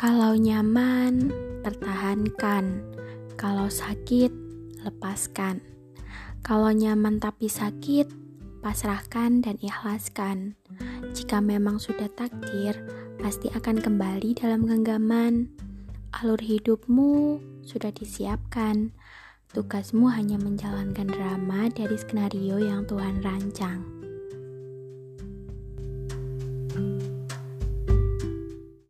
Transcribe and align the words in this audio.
Kalau 0.00 0.32
nyaman, 0.32 1.28
pertahankan. 1.60 2.80
Kalau 3.36 3.68
sakit, 3.68 4.32
lepaskan. 4.80 5.60
Kalau 6.40 6.72
nyaman 6.72 7.20
tapi 7.20 7.52
sakit, 7.52 8.08
pasrahkan 8.64 9.44
dan 9.44 9.60
ikhlaskan. 9.60 10.56
Jika 11.12 11.44
memang 11.44 11.76
sudah 11.76 12.08
takdir, 12.16 12.80
pasti 13.20 13.52
akan 13.52 13.76
kembali 13.76 14.40
dalam 14.40 14.64
genggaman. 14.64 15.52
Alur 16.16 16.40
hidupmu 16.40 17.36
sudah 17.60 17.92
disiapkan. 17.92 18.96
Tugasmu 19.52 20.08
hanya 20.16 20.40
menjalankan 20.40 21.12
drama 21.12 21.68
dari 21.68 22.00
skenario 22.00 22.56
yang 22.56 22.88
Tuhan 22.88 23.20
rancang. 23.20 23.99